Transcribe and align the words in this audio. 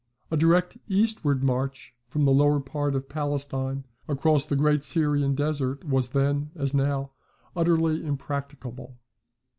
A 0.31 0.35
direct 0.35 0.79
eastward 0.87 1.43
march 1.43 1.93
from 2.07 2.25
the 2.25 2.31
lower 2.31 2.59
part 2.59 2.95
of 2.95 3.07
Palestine 3.07 3.85
across 4.07 4.47
the 4.47 4.55
great 4.55 4.83
Syrian 4.83 5.35
Desert 5.35 5.83
was 5.85 6.09
then, 6.09 6.49
as 6.55 6.73
now, 6.73 7.11
utterly 7.55 8.03
impracticable. 8.03 8.97